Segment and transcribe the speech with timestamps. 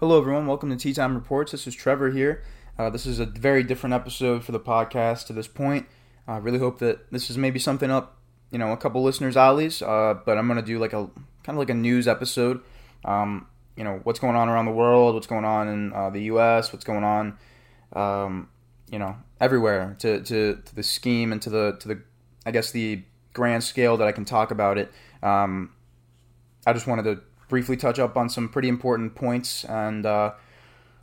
[0.00, 0.46] Hello, everyone.
[0.46, 1.50] Welcome to Tea Time Reports.
[1.50, 2.44] This is Trevor here.
[2.78, 5.88] Uh, this is a very different episode for the podcast to this point.
[6.28, 8.16] I really hope that this is maybe something up,
[8.52, 9.82] you know, a couple listeners' alleys.
[9.82, 11.10] Uh, but I'm gonna do like a
[11.42, 12.60] kind of like a news episode.
[13.04, 16.22] Um, you know, what's going on around the world, what's going on in uh, the
[16.26, 17.36] U.S., what's going on,
[17.92, 18.50] um,
[18.92, 22.02] you know, everywhere to, to to the scheme and to the to the,
[22.46, 23.02] I guess the
[23.32, 24.92] grand scale that I can talk about it.
[25.24, 25.72] Um,
[26.64, 30.32] I just wanted to briefly touch up on some pretty important points and uh,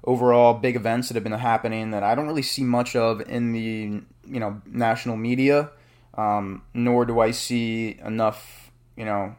[0.03, 3.51] overall big events that have been happening that I don't really see much of in
[3.51, 5.71] the you know national media,
[6.15, 9.35] um, nor do I see enough you know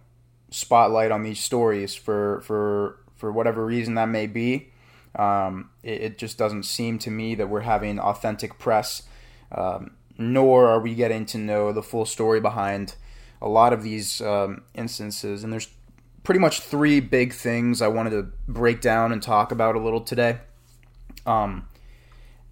[0.50, 4.72] spotlight on these stories for for for whatever reason that may be.
[5.14, 9.02] Um, it, it, just doesn't seem to me that we're having authentic press,
[9.50, 12.96] um, nor are we getting to know the full story behind
[13.40, 15.42] a lot of these um, instances.
[15.42, 15.68] And there's
[16.26, 20.00] pretty much three big things I wanted to break down and talk about a little
[20.00, 20.38] today.
[21.24, 21.68] Um,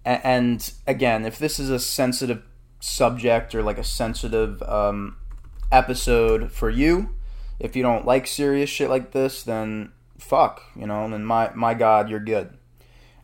[0.05, 2.41] and again, if this is a sensitive
[2.79, 5.17] subject or like a sensitive um,
[5.73, 7.15] episode for you,
[7.59, 11.73] if you don't like serious shit like this, then fuck, you know, then my my
[11.73, 12.57] God, you're good.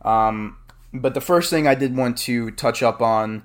[0.02, 0.58] Um,
[0.92, 3.44] but the first thing I did want to touch up on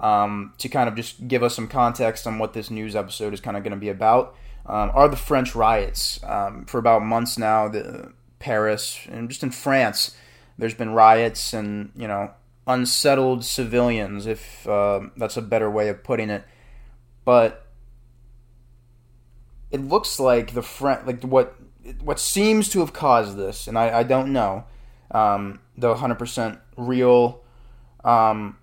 [0.00, 3.40] um, to kind of just give us some context on what this news episode is
[3.40, 4.34] kind of going to be about
[4.68, 6.20] um, are the French riots.
[6.22, 10.14] Um, for about months now, the Paris and just in France,
[10.58, 12.32] there's been riots and you know
[12.66, 16.44] unsettled civilians, if uh, that's a better way of putting it.
[17.24, 17.66] But
[19.70, 21.56] it looks like the French, like what
[22.00, 24.64] what seems to have caused this, and I, I don't know
[25.10, 27.42] um, the 100% real
[28.04, 28.58] um,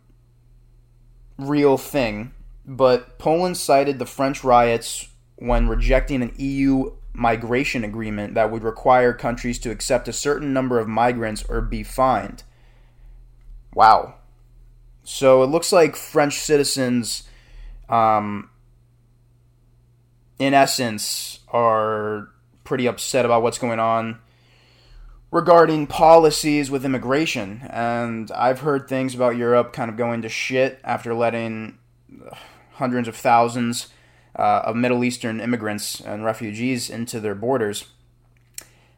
[1.39, 2.33] real thing,
[2.65, 9.13] but Poland cited the French riots when rejecting an EU migration agreement that would require
[9.13, 12.43] countries to accept a certain number of migrants or be fined.
[13.73, 14.15] Wow.
[15.03, 17.23] So it looks like French citizens,
[17.89, 18.49] um,
[20.39, 22.29] in essence, are
[22.63, 24.19] pretty upset about what's going on
[25.31, 27.61] regarding policies with immigration.
[27.69, 31.77] And I've heard things about Europe kind of going to shit after letting
[32.73, 33.87] hundreds of thousands
[34.35, 37.85] uh, of Middle Eastern immigrants and refugees into their borders.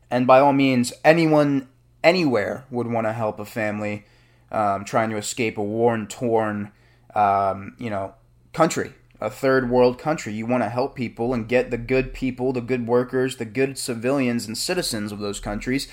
[0.09, 1.67] And by all means, anyone
[2.03, 4.05] anywhere would want to help a family
[4.51, 6.71] um, trying to escape a war torn,
[7.13, 8.13] um, you know,
[8.53, 10.33] country, a third world country.
[10.33, 13.77] You want to help people and get the good people, the good workers, the good
[13.77, 15.87] civilians and citizens of those countries.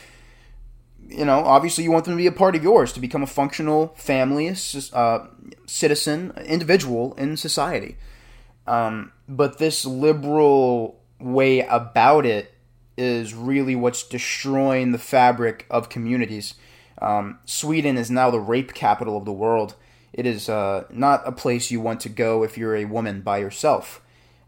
[1.06, 3.26] You know, obviously, you want them to be a part of yours, to become a
[3.26, 4.54] functional family,
[4.92, 5.26] uh,
[5.66, 7.96] citizen, individual in society.
[8.66, 12.54] Um, but this liberal way about it
[12.96, 16.54] is really what's destroying the fabric of communities.
[17.00, 19.74] Um, Sweden is now the rape capital of the world.
[20.12, 23.38] It is uh, not a place you want to go if you're a woman by
[23.38, 24.00] yourself.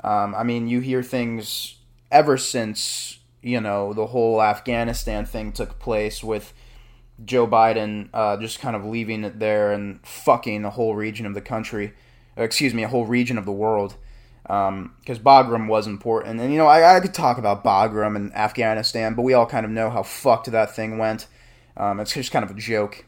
[0.04, 1.76] Um, I mean, you hear things
[2.10, 6.52] ever since you know the whole Afghanistan thing took place with
[7.24, 11.34] Joe Biden uh, just kind of leaving it there and fucking a whole region of
[11.34, 11.94] the country,
[12.36, 13.96] excuse me, a whole region of the world
[14.46, 16.40] because um, Bagram was important.
[16.40, 19.66] And, you know, I, I, could talk about Bagram and Afghanistan, but we all kind
[19.66, 21.26] of know how fucked that thing went.
[21.76, 23.04] Um, it's just kind of a joke.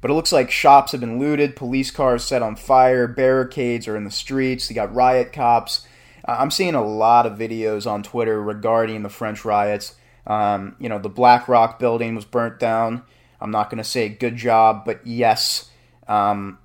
[0.00, 3.98] But it looks like shops have been looted, police cars set on fire, barricades are
[3.98, 5.86] in the streets, you got riot cops.
[6.26, 9.94] Uh, I'm seeing a lot of videos on Twitter regarding the French riots.
[10.26, 13.02] Um, you know, the BlackRock building was burnt down.
[13.42, 15.70] I'm not going to say good job, but yes,
[16.08, 16.58] um,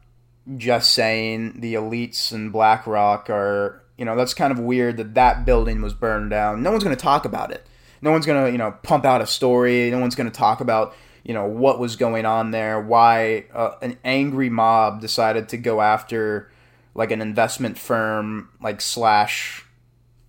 [0.58, 5.46] just saying the elites and BlackRock are, you know, that's kind of weird that that
[5.46, 6.62] building was burned down.
[6.62, 7.66] No one's going to talk about it.
[8.02, 9.90] No one's going to, you know, pump out a story.
[9.90, 13.72] No one's going to talk about, you know, what was going on there, why uh,
[13.82, 16.52] an angry mob decided to go after
[16.94, 19.66] like an investment firm, like slash,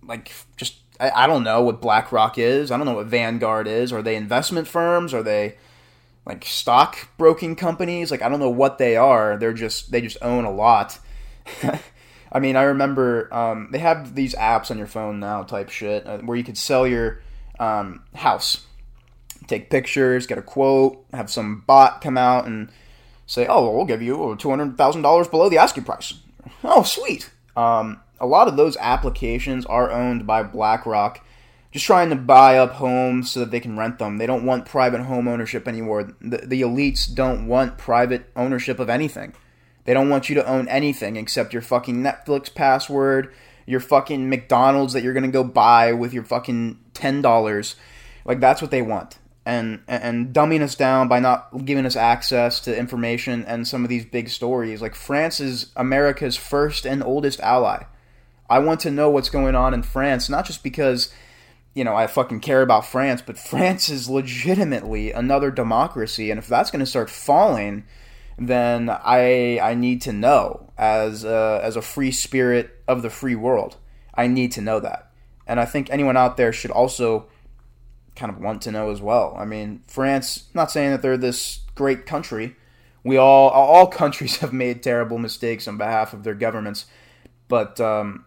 [0.03, 2.71] like just, I, I don't know what BlackRock is.
[2.71, 3.93] I don't know what Vanguard is.
[3.93, 5.13] Are they investment firms?
[5.13, 5.57] Are they,
[6.27, 8.11] like stock broking companies.
[8.11, 9.37] Like I don't know what they are.
[9.37, 10.99] They're just they just own a lot.
[12.31, 16.05] I mean, I remember um, they have these apps on your phone now, type shit,
[16.05, 17.21] uh, where you could sell your
[17.57, 18.65] um, house,
[19.47, 22.69] take pictures, get a quote, have some bot come out and
[23.25, 26.13] say, "Oh, we'll give you two hundred thousand dollars below the asking price."
[26.63, 27.31] Oh, sweet.
[27.55, 31.25] Um, a lot of those applications are owned by BlackRock
[31.77, 34.17] just trying to buy up homes so that they can rent them.
[34.17, 36.11] They don't want private home ownership anymore.
[36.19, 39.35] The, the elites don't want private ownership of anything.
[39.85, 43.31] They don't want you to own anything except your fucking Netflix password,
[43.67, 47.75] your fucking McDonald's that you're to go buy with your fucking $10.
[48.25, 49.19] Like, that's what they want.
[49.45, 53.89] and and dumbing us down by not giving us access to information and some of
[53.89, 54.81] these big stories.
[54.81, 57.83] Like France is America's first and oldest ally.
[58.49, 61.13] I want to know what's going on in France, not just because
[61.77, 66.47] you know I fucking care about France, but France is legitimately another democracy, and if
[66.47, 67.85] that's going to start falling,
[68.39, 73.35] then I I need to know as a, as a free spirit of the free
[73.35, 73.77] world.
[74.15, 75.11] I need to know that,
[75.45, 77.27] and I think anyone out there should also
[78.15, 79.35] kind of want to know as well.
[79.37, 80.45] I mean, France.
[80.55, 82.55] Not saying that they're this great country.
[83.03, 86.87] We all all countries have made terrible mistakes on behalf of their governments,
[87.47, 88.25] but um,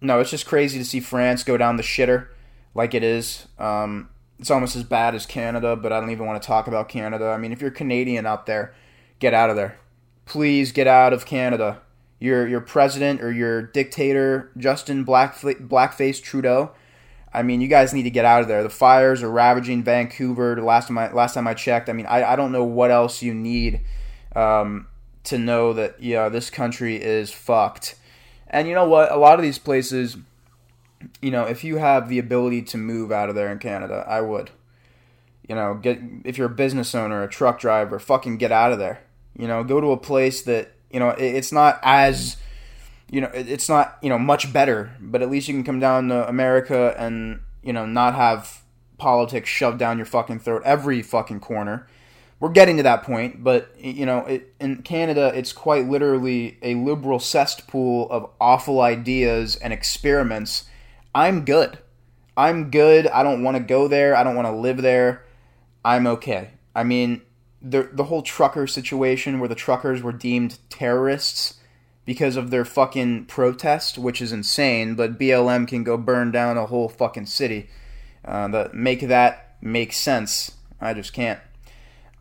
[0.00, 2.26] no, it's just crazy to see France go down the shitter
[2.74, 3.46] like it is.
[3.58, 6.88] Um, it's almost as bad as Canada, but I don't even want to talk about
[6.88, 7.26] Canada.
[7.26, 8.74] I mean, if you're Canadian out there
[9.20, 9.78] get out of there.
[10.24, 11.82] Please get out of Canada.
[12.18, 16.72] Your your president or your dictator, Justin Blackf- Blackface Trudeau.
[17.32, 18.62] I mean, you guys need to get out of there.
[18.64, 20.56] The fires are ravaging Vancouver.
[20.56, 22.90] The last time I last time I checked, I mean, I, I don't know what
[22.90, 23.82] else you need
[24.34, 24.88] um,
[25.24, 27.94] to know that yeah, this country is fucked.
[28.48, 29.12] And you know what?
[29.12, 30.16] A lot of these places,
[31.20, 34.20] you know, if you have the ability to move out of there in Canada, I
[34.20, 34.50] would.
[35.48, 38.78] You know, get if you're a business owner, a truck driver, fucking get out of
[38.78, 39.02] there.
[39.36, 42.36] You know, go to a place that you know it's not as
[43.10, 46.08] you know it's not you know much better, but at least you can come down
[46.08, 48.62] to America and you know not have
[48.98, 51.88] politics shoved down your fucking throat every fucking corner.
[52.38, 56.74] We're getting to that point, but you know, it, in Canada, it's quite literally a
[56.74, 60.64] liberal cesspool of awful ideas and experiments.
[61.14, 61.78] I'm good.
[62.36, 63.06] I'm good.
[63.08, 64.16] I don't want to go there.
[64.16, 65.24] I don't want to live there.
[65.84, 66.50] I'm okay.
[66.74, 67.22] I mean,
[67.60, 71.58] the the whole trucker situation where the truckers were deemed terrorists
[72.04, 74.94] because of their fucking protest, which is insane.
[74.94, 77.68] But BLM can go burn down a whole fucking city.
[78.24, 80.52] Uh, that make that make sense.
[80.80, 81.40] I just can't.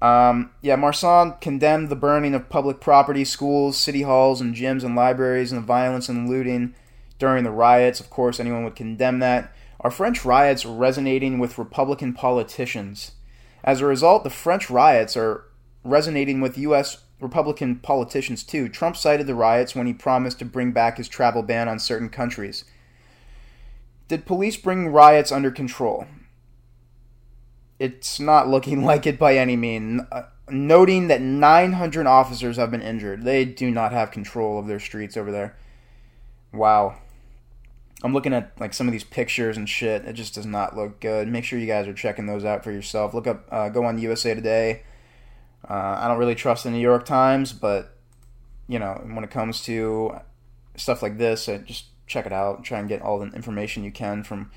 [0.02, 4.96] Um, yeah, Marsan condemned the burning of public property, schools, city halls, and gyms and
[4.96, 6.74] libraries, and the violence and looting
[7.20, 8.00] during the riots.
[8.00, 9.54] Of course, anyone would condemn that.
[9.82, 13.12] Are French riots resonating with Republican politicians?
[13.64, 15.46] As a result, the French riots are
[15.84, 17.04] resonating with U.S.
[17.20, 18.70] Republican politicians too.
[18.70, 22.10] Trump cited the riots when he promised to bring back his travel ban on certain
[22.10, 22.66] countries.
[24.08, 26.08] Did police bring riots under control?
[27.78, 30.02] It's not looking like it by any means.
[30.12, 33.24] Uh, noting that 900 officers have been injured.
[33.24, 35.56] They do not have control of their streets over there.
[36.52, 36.98] Wow.
[38.04, 40.06] I'm looking at like some of these pictures and shit.
[40.06, 41.28] It just does not look good.
[41.28, 43.14] Make sure you guys are checking those out for yourself.
[43.14, 44.84] Look up, uh, go on USA Today.
[45.70, 47.96] Uh, I don't really trust the New York Times, but
[48.68, 50.20] you know when it comes to
[50.78, 52.64] stuff like this, just check it out.
[52.64, 54.52] Try and get all the information you can from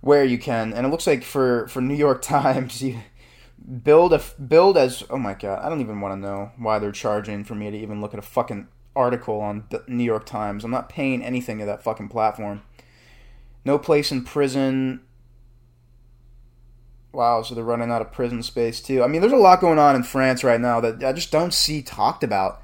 [0.00, 0.72] where you can.
[0.72, 3.00] And it looks like for for New York Times, you
[3.82, 6.92] build a build as oh my god, I don't even want to know why they're
[6.92, 8.68] charging for me to even look at a fucking
[8.98, 10.64] article on the New York Times.
[10.64, 12.62] I'm not paying anything to that fucking platform.
[13.64, 15.00] No place in prison.
[17.12, 19.02] Wow, so they're running out of prison space too.
[19.02, 21.54] I mean, there's a lot going on in France right now that I just don't
[21.54, 22.60] see talked about.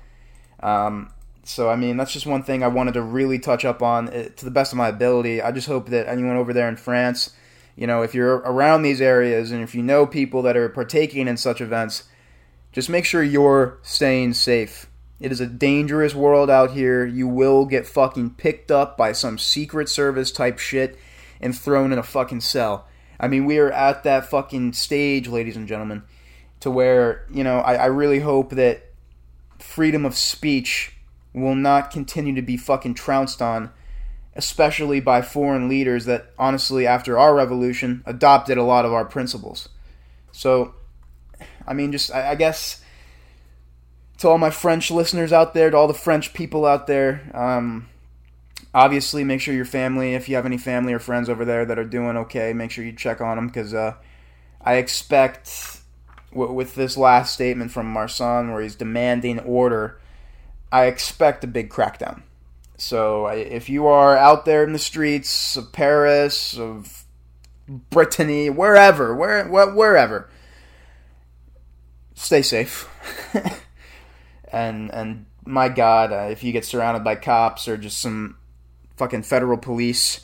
[0.60, 1.12] Um,
[1.44, 4.28] so, I mean, that's just one thing I wanted to really touch up on eh,
[4.28, 5.40] to the best of my ability.
[5.40, 7.30] I just hope that anyone over there in France,
[7.76, 11.28] you know, if you're around these areas and if you know people that are partaking
[11.28, 12.04] in such events,
[12.72, 14.86] just make sure you're staying safe.
[15.24, 17.06] It is a dangerous world out here.
[17.06, 20.98] You will get fucking picked up by some Secret Service type shit
[21.40, 22.86] and thrown in a fucking cell.
[23.18, 26.02] I mean, we are at that fucking stage, ladies and gentlemen,
[26.60, 28.92] to where, you know, I, I really hope that
[29.58, 30.94] freedom of speech
[31.32, 33.70] will not continue to be fucking trounced on,
[34.36, 39.70] especially by foreign leaders that, honestly, after our revolution, adopted a lot of our principles.
[40.32, 40.74] So,
[41.66, 42.83] I mean, just, I, I guess
[44.18, 47.30] to all my French listeners out there, to all the French people out there.
[47.34, 47.88] Um,
[48.72, 51.78] obviously, make sure your family, if you have any family or friends over there that
[51.78, 53.94] are doing okay, make sure you check on them because uh,
[54.60, 55.80] I expect
[56.30, 60.00] w- with this last statement from Marsan where he's demanding order,
[60.70, 62.22] I expect a big crackdown.
[62.76, 67.04] So if you are out there in the streets of Paris, of
[67.68, 70.28] Brittany, wherever, where, wherever,
[72.14, 72.88] stay safe.
[74.54, 78.36] and and my God, uh, if you get surrounded by cops or just some
[78.96, 80.20] fucking federal police,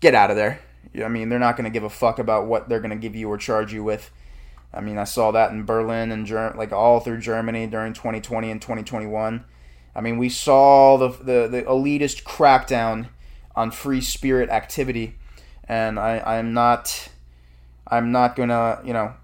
[0.00, 0.60] get out of there.
[1.02, 3.16] I mean, they're not going to give a fuck about what they're going to give
[3.16, 4.10] you or charge you with.
[4.72, 8.50] I mean, I saw that in Berlin and Ger- like all through Germany during 2020
[8.50, 9.44] and 2021.
[9.94, 13.08] I mean, we saw the, the, the elitist crackdown
[13.56, 15.16] on free spirit activity,
[15.64, 17.08] and I, I'm not
[17.86, 19.14] I'm not gonna you know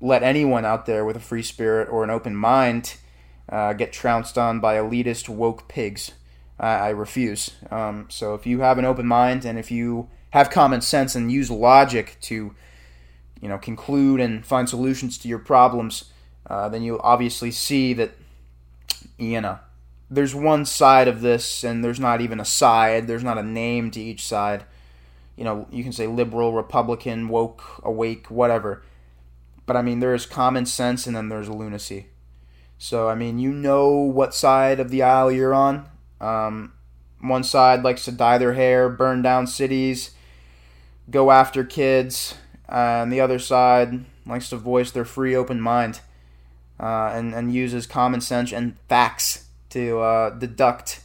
[0.00, 2.96] let anyone out there with a free spirit or an open mind
[3.50, 6.12] uh, get trounced on by elitist woke pigs.
[6.58, 7.50] I, I refuse.
[7.70, 11.30] Um, so if you have an open mind and if you have common sense and
[11.32, 12.54] use logic to,
[13.40, 16.04] you know, conclude and find solutions to your problems,
[16.48, 18.12] uh, then you'll obviously see that,
[19.18, 19.58] you know,
[20.10, 23.06] there's one side of this, and there's not even a side.
[23.06, 24.64] There's not a name to each side.
[25.36, 28.82] You know, you can say liberal, Republican, woke, awake, whatever.
[29.66, 32.06] But I mean, there is common sense, and then there's lunacy.
[32.82, 35.84] So I mean, you know what side of the aisle you're on.
[36.18, 36.72] Um,
[37.20, 40.12] one side likes to dye their hair, burn down cities,
[41.10, 42.36] go after kids,
[42.70, 46.00] uh, and the other side likes to voice their free, open mind,
[46.80, 51.02] uh, and and uses common sense and facts to uh, deduct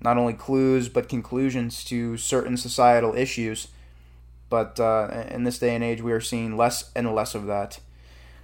[0.00, 3.68] not only clues but conclusions to certain societal issues.
[4.50, 7.78] But uh, in this day and age, we are seeing less and less of that.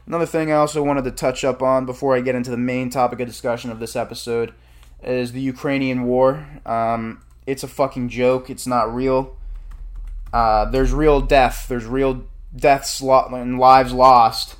[0.06, 2.90] Another thing I also wanted to touch up on before I get into the main
[2.90, 4.52] topic of discussion of this episode
[5.02, 6.46] is the Ukrainian war.
[6.66, 8.50] Um, it's a fucking joke.
[8.50, 9.36] It's not real.
[10.32, 11.66] Uh, there's real death.
[11.68, 14.56] There's real deaths and lives lost.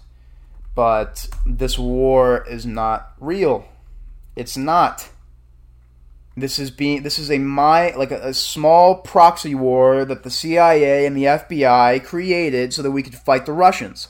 [0.75, 3.67] But this war is not real.
[4.37, 5.11] It's not.
[6.35, 10.31] This is being this is a my like a, a, small proxy war that the
[10.31, 14.09] CIA and the FBI created so that we could fight the Russians.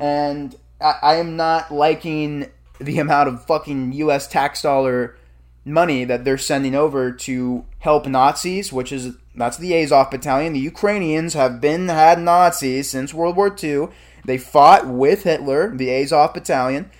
[0.00, 4.26] And I, I am not liking the amount of fucking U.S.
[4.26, 5.16] tax dollar
[5.64, 10.54] money that they're sending over to help Nazis, which is that's the Azov battalion.
[10.54, 13.88] The Ukrainians have been had Nazis since World War II.
[14.24, 16.90] They fought with Hitler, the Azov battalion.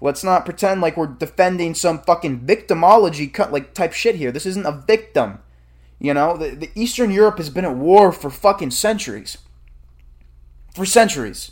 [0.00, 4.30] Let's not pretend like we're defending some fucking victimology cut like type shit here.
[4.30, 5.40] This isn't a victim.
[5.98, 9.38] You know, the, the Eastern Europe has been at war for fucking centuries.
[10.74, 11.50] For centuries.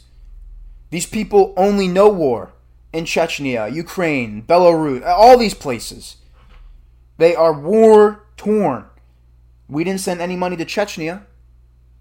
[0.97, 2.55] These people only know war
[2.91, 6.17] in Chechnya, Ukraine, Belarus, all these places.
[7.19, 8.87] They are war torn.
[9.69, 11.25] We didn't send any money to Chechnya.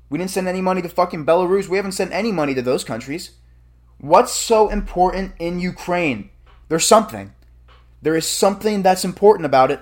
[0.09, 1.67] We didn't send any money to fucking Belarus.
[1.67, 3.31] We haven't sent any money to those countries.
[3.97, 6.29] What's so important in Ukraine?
[6.69, 7.33] There's something.
[8.01, 9.81] There is something that's important about it.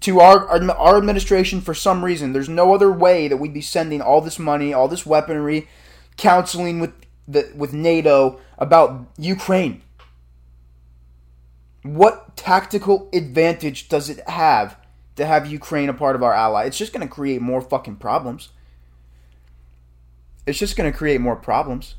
[0.00, 3.60] To our, our, our administration, for some reason, there's no other way that we'd be
[3.60, 5.68] sending all this money, all this weaponry,
[6.16, 6.94] counseling with
[7.28, 9.82] the, with NATO about Ukraine.
[11.82, 14.76] What tactical advantage does it have
[15.16, 16.64] to have Ukraine a part of our ally?
[16.64, 18.48] It's just going to create more fucking problems.
[20.46, 21.94] It's just going to create more problems.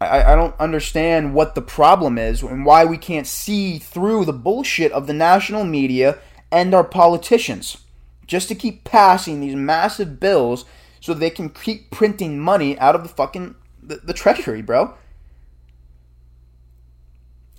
[0.00, 4.32] I, I don't understand what the problem is and why we can't see through the
[4.32, 6.18] bullshit of the national media
[6.52, 7.78] and our politicians
[8.26, 10.66] just to keep passing these massive bills
[11.00, 14.94] so they can keep printing money out of the fucking the, the treasury, bro.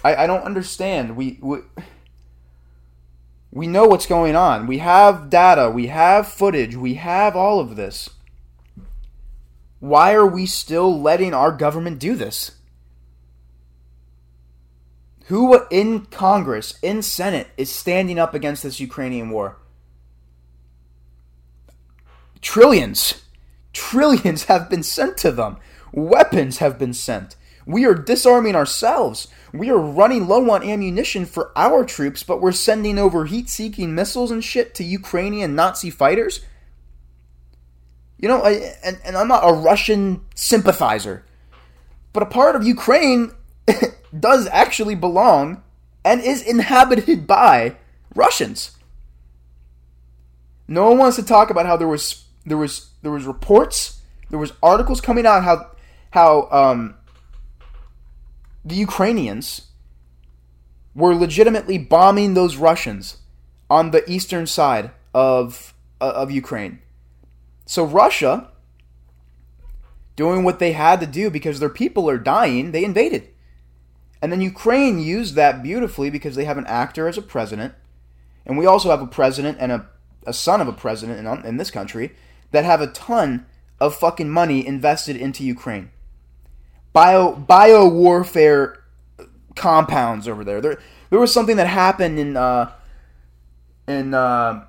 [0.04, 1.16] I, I don't understand.
[1.16, 1.60] We, we
[3.52, 4.68] we know what's going on.
[4.68, 8.10] We have data, we have footage, we have all of this.
[9.80, 12.52] Why are we still letting our government do this?
[15.26, 19.58] Who in Congress, in Senate, is standing up against this Ukrainian war?
[22.42, 23.24] Trillions.
[23.74, 25.58] Trillions have been sent to them.
[25.92, 27.36] Weapons have been sent.
[27.66, 29.28] We are disarming ourselves.
[29.54, 33.94] We are running low on ammunition for our troops, but we're sending over heat seeking
[33.94, 36.42] missiles and shit to Ukrainian Nazi fighters?
[38.18, 41.24] You know, I, and, and I'm not a Russian sympathizer,
[42.12, 43.32] but a part of Ukraine
[44.20, 45.64] does actually belong
[46.04, 47.76] and is inhabited by
[48.16, 48.72] Russians.
[50.68, 54.40] No one wants to talk about how there was there was there was reports, there
[54.40, 55.72] was articles coming out how
[56.12, 56.96] how um,
[58.66, 59.68] the Ukrainians
[60.96, 63.18] were legitimately bombing those Russians
[63.70, 66.80] on the eastern side of uh, of Ukraine.
[67.66, 68.50] So Russia,
[70.16, 73.30] doing what they had to do because their people are dying, they invaded.
[74.22, 77.74] And then Ukraine used that beautifully because they have an actor as a president.
[78.46, 79.88] And we also have a president and a,
[80.26, 82.16] a son of a president in, in this country
[82.52, 83.46] that have a ton
[83.80, 85.92] of fucking money invested into Ukraine.
[86.94, 88.84] Bio bio warfare
[89.56, 90.62] compounds over there.
[90.62, 90.80] There
[91.10, 92.72] there was something that happened in uh,
[93.88, 94.66] in uh,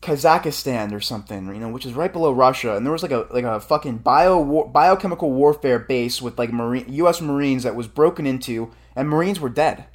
[0.00, 3.26] Kazakhstan or something, you know, which is right below Russia, and there was like a
[3.30, 7.20] like a fucking bio war, biochemical warfare base with like marine U.S.
[7.20, 9.86] Marines that was broken into, and Marines were dead.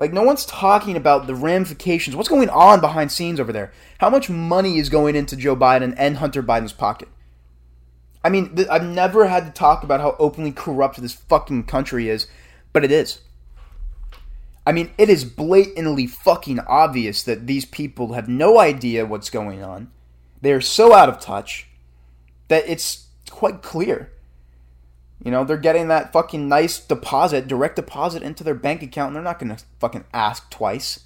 [0.00, 2.16] Like no one's talking about the ramifications.
[2.16, 3.70] What's going on behind scenes over there?
[3.98, 7.08] How much money is going into Joe Biden and Hunter Biden's pocket?
[8.24, 12.08] I mean, th- I've never had to talk about how openly corrupt this fucking country
[12.08, 12.26] is,
[12.72, 13.20] but it is.
[14.66, 19.62] I mean, it is blatantly fucking obvious that these people have no idea what's going
[19.62, 19.90] on.
[20.40, 21.68] They are so out of touch
[22.48, 24.12] that it's quite clear.
[25.22, 29.16] You know, they're getting that fucking nice deposit, direct deposit into their bank account, and
[29.16, 31.00] they're not going to fucking ask twice.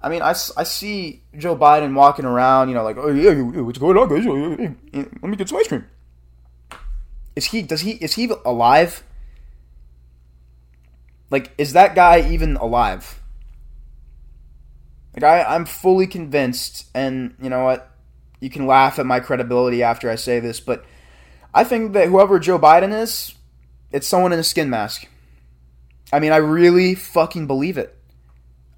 [0.00, 3.78] I mean, I, I see Joe Biden walking around, you know, like, oh yeah, what's
[3.78, 4.24] going on, guys?
[4.24, 5.84] Let me get some ice cream.
[7.34, 7.62] Is he?
[7.62, 7.92] Does he?
[7.92, 9.02] Is he alive?
[11.30, 13.20] Like, is that guy even alive?
[15.14, 17.90] Like, I, I'm fully convinced, and you know what?
[18.38, 20.84] You can laugh at my credibility after I say this, but
[21.54, 23.34] I think that whoever Joe Biden is,
[23.90, 25.06] it's someone in a skin mask.
[26.12, 27.96] I mean, I really fucking believe it.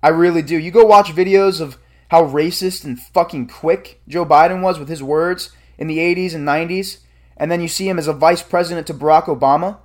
[0.02, 0.58] I really do.
[0.58, 5.02] You go watch videos of how racist and fucking quick Joe Biden was with his
[5.02, 6.98] words in the 80s and 90s,
[7.36, 9.78] and then you see him as a vice president to Barack Obama.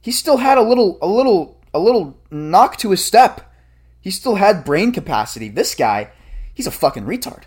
[0.00, 3.52] He still had a little a little a little knock to his step.
[4.00, 5.48] He still had brain capacity.
[5.48, 6.10] This guy,
[6.52, 7.44] he's a fucking retard.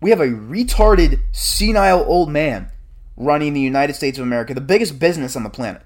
[0.00, 2.72] We have a retarded, senile old man
[3.18, 5.82] running the United States of America, the biggest business on the planet.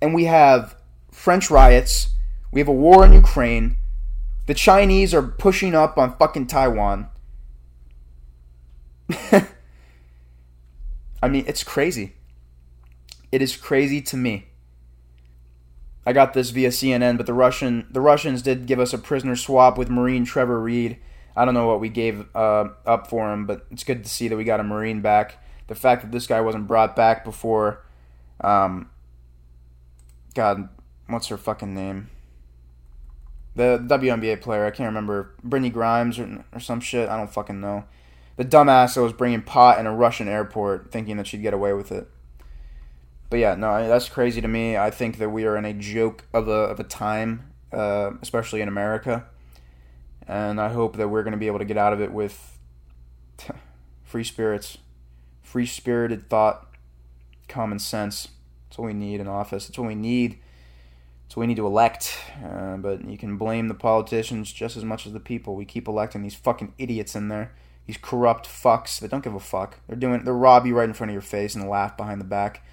[0.00, 0.76] And we have
[1.10, 2.10] French riots,
[2.52, 3.76] we have a war in Ukraine,
[4.46, 7.08] the Chinese are pushing up on fucking Taiwan.
[11.22, 12.16] I mean, it's crazy.
[13.32, 14.48] It is crazy to me.
[16.06, 19.36] I got this via CNN, but the Russian the Russians did give us a prisoner
[19.36, 20.98] swap with Marine Trevor Reed.
[21.36, 24.28] I don't know what we gave uh, up for him, but it's good to see
[24.28, 25.42] that we got a Marine back.
[25.66, 27.84] The fact that this guy wasn't brought back before,
[28.40, 28.90] um,
[30.34, 30.68] God,
[31.08, 32.10] what's her fucking name?
[33.56, 37.08] The WNBA player, I can't remember, Brittany Grimes or, or some shit.
[37.08, 37.84] I don't fucking know.
[38.36, 41.72] The dumbass that was bringing pot in a Russian airport, thinking that she'd get away
[41.72, 42.08] with it
[43.34, 44.76] but yeah, no, that's crazy to me.
[44.76, 48.60] I think that we are in a joke of a of a time, uh, especially
[48.60, 49.26] in America,
[50.26, 52.58] and I hope that we're going to be able to get out of it with
[54.04, 54.78] free spirits,
[55.42, 56.74] free spirited thought,
[57.48, 58.28] common sense.
[58.68, 59.66] That's what we need in office.
[59.66, 60.38] That's what we need.
[61.24, 62.18] That's what we need to elect.
[62.44, 65.54] Uh, but you can blame the politicians just as much as the people.
[65.54, 67.52] We keep electing these fucking idiots in there.
[67.86, 69.78] These corrupt fucks that don't give a fuck.
[69.86, 70.24] They're doing.
[70.24, 72.64] They're rob you right in front of your face and laugh behind the back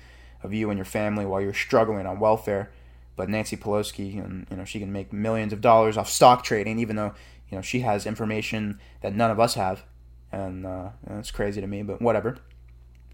[0.42, 2.72] of you and your family while you're struggling on welfare.
[3.18, 6.80] But Nancy Pelosi, and you know, she can make millions of dollars off stock trading,
[6.80, 7.14] even though
[7.52, 9.84] you know she has information that none of us have,
[10.32, 11.84] and uh, that's crazy to me.
[11.84, 12.38] But whatever.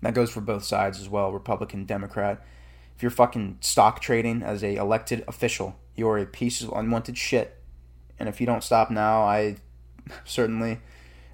[0.04, 2.45] That goes for both sides as well, Republican, Democrat.
[2.95, 7.58] If you're fucking stock trading as a elected official, you're a piece of unwanted shit.
[8.19, 9.58] And if you don't stop now, I
[10.26, 10.80] certainly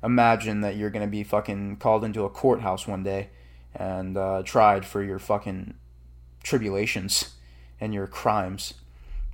[0.01, 3.29] imagine that you're going to be fucking called into a courthouse one day
[3.75, 5.73] and uh, tried for your fucking
[6.43, 7.35] tribulations
[7.79, 8.73] and your crimes.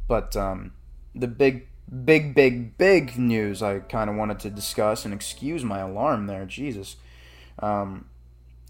[0.08, 0.74] But um,
[1.14, 1.68] the big,
[2.06, 6.46] big, big, big news I kind of wanted to discuss and excuse my alarm there,
[6.46, 6.98] Jesus,
[7.60, 8.06] um,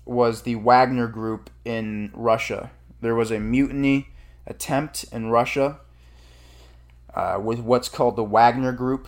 [0.06, 2.72] was the Wagner Group in Russia.
[3.02, 4.10] There was a mutiny
[4.48, 5.80] attempt in Russia
[7.14, 9.08] uh, with what's called the Wagner Group.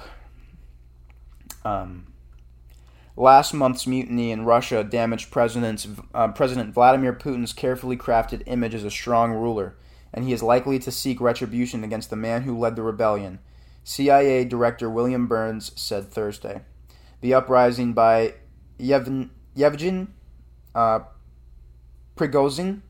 [1.63, 2.11] Um,
[3.17, 8.89] Last month's mutiny in Russia damaged uh, President Vladimir Putin's carefully crafted image as a
[8.89, 9.75] strong ruler,
[10.13, 13.39] and he is likely to seek retribution against the man who led the rebellion,
[13.83, 16.61] CIA Director William Burns said Thursday.
[17.21, 18.35] The uprising by
[18.79, 19.29] Yevgen,
[20.75, 20.99] uh,
[22.15, 22.81] Prigozhin,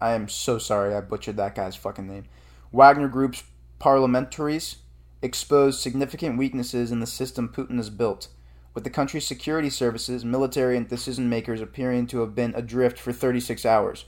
[0.00, 2.24] I am so sorry I butchered that guy's fucking name,
[2.72, 3.44] Wagner Group's
[3.80, 4.76] parliamentaries
[5.22, 8.28] exposed significant weaknesses in the system Putin has built
[8.74, 13.12] with the country's security services, military, and decision makers appearing to have been adrift for
[13.12, 14.04] 36 hours,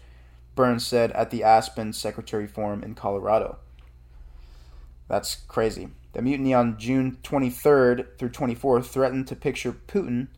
[0.54, 3.58] Burns said at the Aspen Secretary Forum in Colorado.
[5.08, 5.88] That's crazy.
[6.12, 10.28] The mutiny on June 23rd through 24th threatened to picture Putin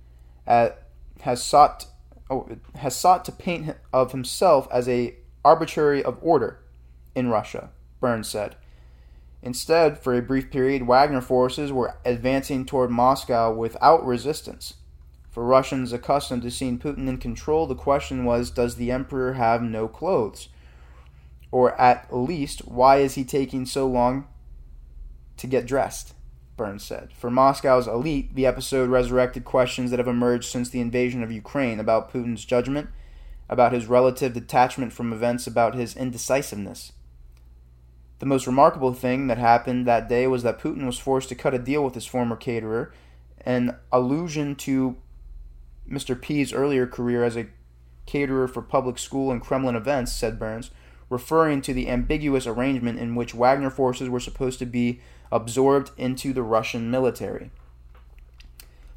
[0.47, 0.89] at,
[1.23, 1.87] has sought
[2.31, 6.61] oh, has sought to paint of himself as a arbitrary of order
[7.15, 8.57] in Russia, Burns said.
[9.43, 14.75] Instead, for a brief period, Wagner forces were advancing toward Moscow without resistance.
[15.31, 19.63] For Russians accustomed to seeing Putin in control, the question was does the emperor have
[19.63, 20.49] no clothes?
[21.51, 24.27] Or at least, why is he taking so long
[25.37, 26.15] to get dressed?
[26.57, 27.13] Burns said.
[27.15, 31.81] For Moscow's elite, the episode resurrected questions that have emerged since the invasion of Ukraine
[31.81, 32.89] about Putin's judgment,
[33.49, 36.93] about his relative detachment from events, about his indecisiveness.
[38.19, 41.55] The most remarkable thing that happened that day was that Putin was forced to cut
[41.55, 42.93] a deal with his former caterer,
[43.45, 44.97] an allusion to
[45.91, 46.21] Mr.
[46.21, 47.49] P's earlier career as a
[48.07, 50.71] caterer for public school and Kremlin events, said Burns,
[51.11, 55.01] referring to the ambiguous arrangement in which Wagner forces were supposed to be
[55.33, 57.51] absorbed into the Russian military.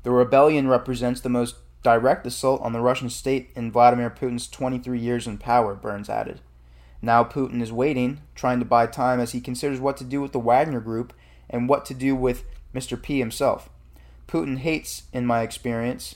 [0.03, 4.99] The rebellion represents the most direct assault on the Russian state in Vladimir Putin's 23
[4.99, 6.41] years in power, Burns added.
[7.01, 10.33] Now Putin is waiting, trying to buy time as he considers what to do with
[10.33, 11.13] the Wagner group
[11.49, 12.43] and what to do with
[12.73, 13.01] Mr.
[13.01, 13.69] P himself.
[14.27, 16.15] Putin hates, in my experience,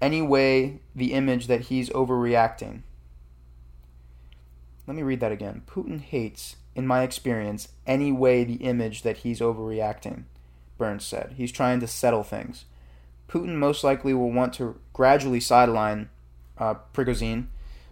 [0.00, 2.82] any way the image that he's overreacting.
[4.86, 5.62] Let me read that again.
[5.66, 10.24] Putin hates, in my experience, any way the image that he's overreacting,
[10.78, 11.34] Burns said.
[11.36, 12.64] He's trying to settle things.
[13.28, 16.08] Putin most likely will want to gradually sideline
[16.58, 17.46] uh, Prigozhin,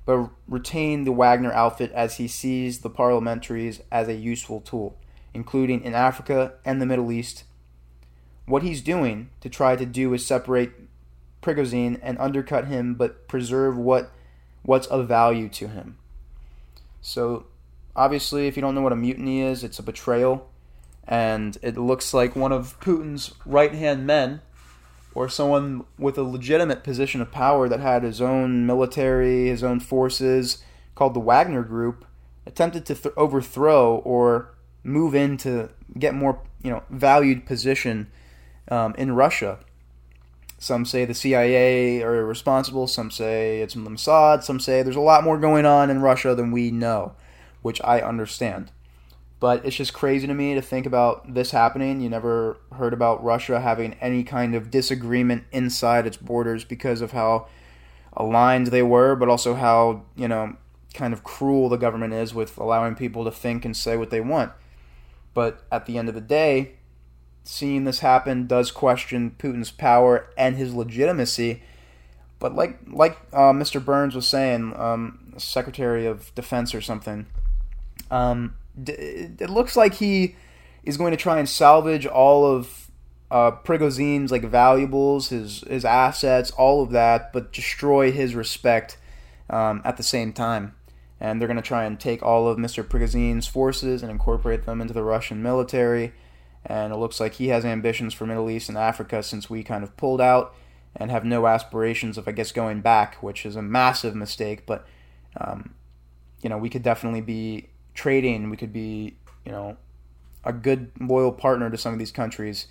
[0.05, 4.97] but retain the Wagner outfit as he sees the parliamentaries as a useful tool,
[5.33, 7.45] including in Africa and the Middle East.
[8.47, 10.73] What he's doing to try to do is separate
[11.41, 14.11] Prigozhin and undercut him, but preserve what
[14.63, 15.99] what's of value to him.
[17.01, 17.47] So,
[17.97, 20.51] obviously, if you don't know what a mutiny is, it's a betrayal,
[21.07, 24.41] and it looks like one of Putin's right hand men,
[25.15, 29.81] or someone with a legitimate position of power that had his own military, his own
[29.81, 30.63] forces,
[30.95, 32.05] called the Wagner Group,
[32.47, 38.11] attempted to th- overthrow or move in to get more, you know, valued position
[38.69, 39.59] um, in Russia.
[40.59, 42.87] Some say the CIA are responsible.
[42.87, 44.45] Some say it's Mossad.
[44.45, 47.15] Some say there's a lot more going on in Russia than we know,
[47.63, 48.71] which I understand.
[49.41, 52.01] But it's just crazy to me to think about this happening.
[52.01, 57.11] You never heard about Russia having any kind of disagreement inside its borders because of
[57.11, 57.49] how
[58.13, 60.57] aligned they were, but also how, you know,
[60.95, 64.21] kind of cruel the government is with allowing people to think and say what they
[64.21, 64.53] want.
[65.35, 66.75] But at the end of the day,
[67.45, 71.63] seeing this happen does question Putin's power and his legitimacy.
[72.39, 73.85] But like like uh, Mr.
[73.85, 77.27] Burns was saying, um, Secretary of Defense or something,
[78.13, 78.55] um,
[78.87, 80.37] it looks like he
[80.85, 82.91] is going to try and salvage all of
[83.31, 88.99] uh, Prigozhin's like valuables, his his assets, all of that, but destroy his respect
[89.51, 90.75] um, at the same time.
[91.19, 92.83] And they're going to try and take all of Mr.
[92.83, 96.13] Prigozhin's forces and incorporate them into the Russian military
[96.65, 99.83] and it looks like he has ambitions for Middle East and Africa since we kind
[99.83, 100.55] of pulled out
[100.95, 104.65] and have no aspirations of, I guess, going back, which is a massive mistake.
[104.67, 104.87] But,
[105.41, 105.75] um,
[106.43, 108.51] you know, we could definitely be trading.
[108.51, 109.77] We could be, you know,
[110.45, 112.67] a good, loyal partner to some of these countries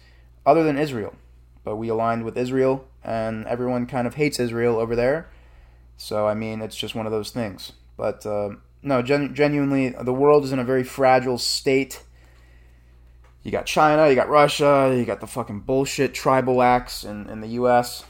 [0.45, 1.15] other than Israel.
[1.63, 5.29] But we aligned with Israel, and everyone kind of hates Israel over there.
[5.97, 7.73] So, I mean, it's just one of those things.
[7.97, 12.03] But, uh, no, gen- genuinely, the world is in a very fragile state
[13.43, 17.41] you got China, you got Russia, you got the fucking bullshit tribal acts in, in
[17.41, 18.05] the US.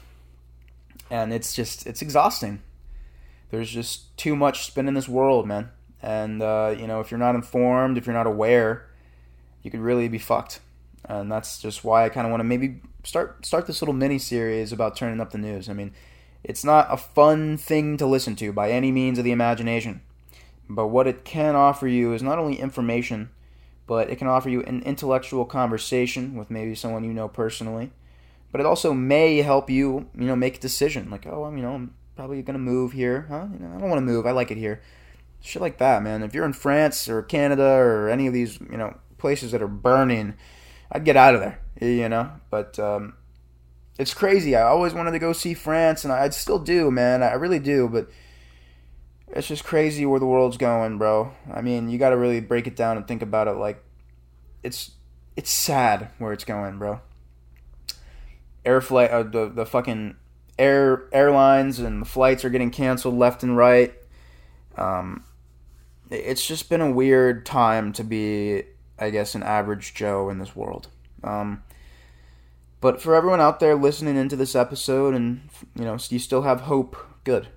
[1.09, 2.61] And it's just, it's exhausting.
[3.49, 5.69] There's just too much spin in this world, man.
[6.01, 8.87] And, uh, you know, if you're not informed, if you're not aware,
[9.61, 10.59] you could really be fucked.
[11.05, 14.19] And that's just why I kind of want to maybe start start this little mini
[14.19, 15.69] series about turning up the news.
[15.69, 15.93] I mean,
[16.43, 20.01] it's not a fun thing to listen to by any means of the imagination.
[20.69, 23.29] But what it can offer you is not only information,
[23.87, 27.91] but it can offer you an intellectual conversation with maybe someone you know personally.
[28.51, 31.63] But it also may help you, you know, make a decision like, oh, I'm, you
[31.63, 33.47] know, I'm probably gonna move here, huh?
[33.51, 34.25] You know, I don't want to move.
[34.25, 34.81] I like it here.
[35.41, 36.23] Shit like that, man.
[36.23, 39.67] If you're in France or Canada or any of these, you know, places that are
[39.67, 40.35] burning,
[40.91, 42.31] I'd get out of there, you know.
[42.49, 43.15] But um,
[43.97, 44.55] it's crazy.
[44.55, 47.23] I always wanted to go see France, and I still do, man.
[47.23, 48.09] I really do, but
[49.29, 51.31] it's just crazy where the world's going, bro.
[51.51, 53.83] I mean, you got to really break it down and think about it like
[54.63, 54.91] it's
[55.35, 57.01] it's sad where it's going, bro.
[58.65, 60.17] Air flight, uh, the the fucking
[60.59, 63.93] air airlines and the flights are getting canceled left and right.
[64.77, 65.23] Um,
[66.11, 68.63] it's just been a weird time to be,
[68.99, 70.89] I guess, an average Joe in this world.
[71.23, 71.63] Um,
[72.81, 76.61] but for everyone out there listening into this episode, and you know, you still have
[76.61, 77.47] hope, good.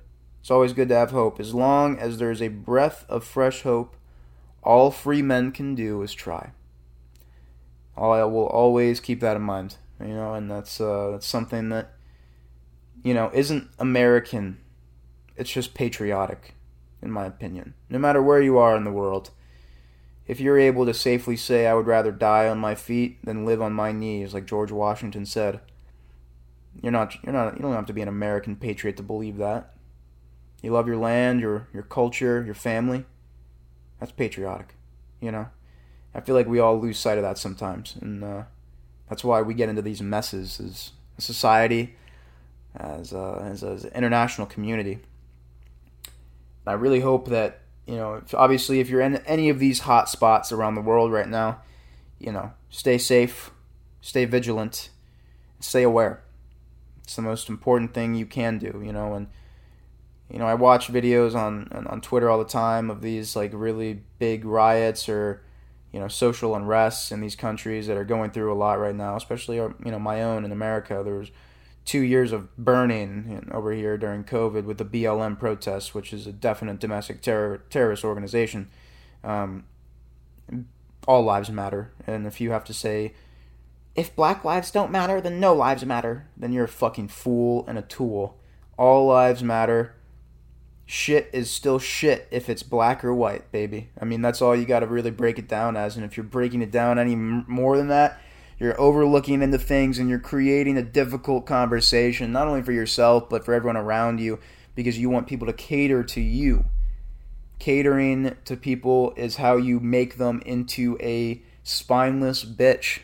[0.40, 1.40] It's always good to have hope.
[1.40, 3.96] As long as there's a breath of fresh hope,
[4.62, 6.50] all free men can do is try.
[7.96, 11.92] I will always keep that in mind, you know, and that's uh, that's something that
[13.02, 14.58] you know isn't American.
[15.36, 16.54] It's just patriotic,
[17.04, 17.74] in my opinion.
[17.88, 19.30] No matter where you are in the world,
[20.26, 23.60] if you're able to safely say, "I would rather die on my feet than live
[23.62, 25.60] on my knees," like George Washington said,
[26.82, 29.74] you're not you're not you don't have to be an American patriot to believe that.
[30.62, 33.04] You love your land, your your culture, your family.
[34.00, 34.74] That's patriotic,
[35.20, 35.48] you know.
[36.14, 38.42] I feel like we all lose sight of that sometimes, and uh,
[39.08, 41.96] that's why we get into these messes as a society,
[42.76, 45.00] as a, as, as an international community.
[46.66, 50.08] I really hope that you know, if, obviously, if you're in any of these hot
[50.08, 51.60] spots around the world right now,
[52.18, 53.50] you know, stay safe,
[54.00, 54.88] stay vigilant,
[55.60, 56.22] stay aware.
[57.02, 59.26] It's the most important thing you can do, you know, and
[60.30, 64.02] you know, I watch videos on on Twitter all the time of these like really
[64.18, 65.42] big riots or
[65.92, 69.16] you know social unrests in these countries that are going through a lot right now,
[69.16, 71.02] especially uh, you know my own in America.
[71.04, 71.30] There was
[71.84, 76.32] two years of burning over here during COVID with the BLM protests, which is a
[76.32, 78.68] definite domestic terror, terrorist organization.
[79.22, 79.64] Um,
[81.06, 83.12] all lives matter, and if you have to say,
[83.94, 87.78] if black lives don't matter, then no lives matter, then you're a fucking fool and
[87.78, 88.38] a tool.
[88.76, 89.94] All lives matter.
[90.86, 93.90] Shit is still shit if it's black or white, baby.
[94.00, 95.96] I mean, that's all you got to really break it down as.
[95.96, 98.20] And if you're breaking it down any more than that,
[98.64, 103.44] you're overlooking into things and you're creating a difficult conversation, not only for yourself, but
[103.44, 104.38] for everyone around you,
[104.74, 106.64] because you want people to cater to you.
[107.58, 113.00] Catering to people is how you make them into a spineless bitch.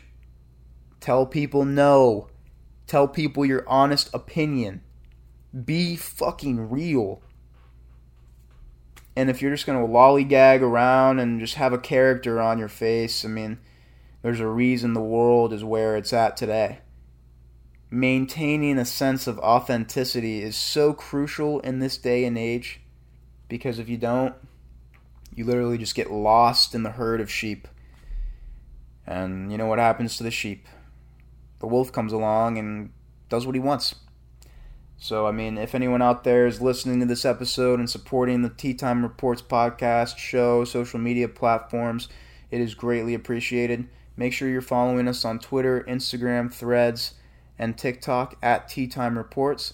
[0.99, 2.27] Tell people no.
[2.87, 4.81] Tell people your honest opinion.
[5.65, 7.21] Be fucking real.
[9.15, 12.69] And if you're just going to lollygag around and just have a character on your
[12.69, 13.59] face, I mean,
[14.21, 16.79] there's a reason the world is where it's at today.
[17.89, 22.81] Maintaining a sense of authenticity is so crucial in this day and age
[23.49, 24.33] because if you don't,
[25.35, 27.67] you literally just get lost in the herd of sheep.
[29.05, 30.67] And you know what happens to the sheep?
[31.59, 32.91] The wolf comes along and
[33.29, 33.95] does what he wants.
[34.97, 38.49] So, I mean, if anyone out there is listening to this episode and supporting the
[38.49, 42.07] Tea Time Reports podcast, show, social media platforms,
[42.51, 43.89] it is greatly appreciated.
[44.17, 47.13] Make sure you're following us on Twitter, Instagram, Threads,
[47.57, 49.73] and TikTok at Tea Time Reports.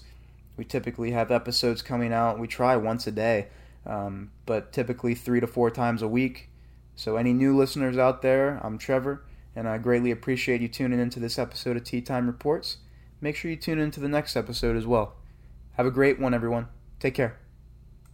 [0.56, 2.38] We typically have episodes coming out.
[2.38, 3.48] We try once a day,
[3.86, 6.50] um, but typically three to four times a week.
[6.96, 9.24] So, any new listeners out there, I'm Trevor,
[9.54, 12.78] and I greatly appreciate you tuning into this episode of Tea Time Reports.
[13.20, 15.14] Make sure you tune into the next episode as well.
[15.72, 16.68] Have a great one, everyone.
[16.98, 17.38] Take care.